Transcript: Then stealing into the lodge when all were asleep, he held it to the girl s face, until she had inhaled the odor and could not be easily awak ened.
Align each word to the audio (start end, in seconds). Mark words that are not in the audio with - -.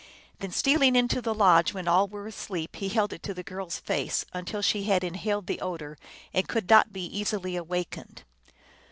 Then 0.39 0.49
stealing 0.49 0.95
into 0.95 1.21
the 1.21 1.31
lodge 1.31 1.75
when 1.75 1.87
all 1.87 2.07
were 2.07 2.25
asleep, 2.25 2.77
he 2.77 2.89
held 2.89 3.13
it 3.13 3.21
to 3.21 3.35
the 3.35 3.43
girl 3.43 3.67
s 3.67 3.77
face, 3.77 4.25
until 4.33 4.63
she 4.63 4.85
had 4.85 5.03
inhaled 5.03 5.45
the 5.45 5.61
odor 5.61 5.95
and 6.33 6.49
could 6.49 6.67
not 6.67 6.91
be 6.91 7.05
easily 7.05 7.55
awak 7.55 7.91
ened. 7.91 8.21